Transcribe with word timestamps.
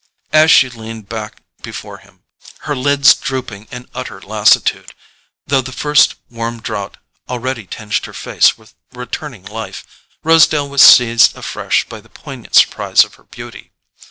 As 0.33 0.49
she 0.49 0.67
leaned 0.67 1.07
back 1.09 1.43
before 1.61 1.99
him, 1.99 2.23
her 2.61 2.75
lids 2.75 3.13
drooping 3.13 3.67
in 3.69 3.87
utter 3.93 4.19
lassitude, 4.19 4.93
though 5.45 5.61
the 5.61 5.71
first 5.71 6.15
warm 6.27 6.59
draught 6.59 6.97
already 7.29 7.67
tinged 7.67 8.05
her 8.05 8.13
face 8.13 8.57
with 8.57 8.73
returning 8.93 9.45
life, 9.45 9.85
Rosedale 10.23 10.67
was 10.69 10.81
seized 10.81 11.37
afresh 11.37 11.87
by 11.87 12.01
the 12.01 12.09
poignant 12.09 12.55
surprise 12.55 13.03
of 13.03 13.13
her 13.13 13.25
beauty. 13.25 13.73